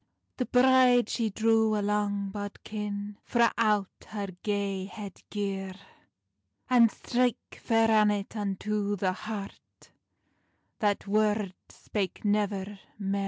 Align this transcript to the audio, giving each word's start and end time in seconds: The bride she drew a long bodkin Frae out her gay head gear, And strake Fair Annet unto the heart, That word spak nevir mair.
The 0.37 0.47
bride 0.47 1.09
she 1.09 1.29
drew 1.29 1.77
a 1.77 1.83
long 1.83 2.29
bodkin 2.31 3.19
Frae 3.23 3.51
out 3.55 4.05
her 4.07 4.29
gay 4.41 4.85
head 4.85 5.21
gear, 5.29 5.75
And 6.67 6.89
strake 6.89 7.59
Fair 7.61 7.91
Annet 7.91 8.35
unto 8.35 8.95
the 8.95 9.13
heart, 9.13 9.91
That 10.79 11.05
word 11.05 11.53
spak 11.69 12.25
nevir 12.25 12.79
mair. 12.97 13.19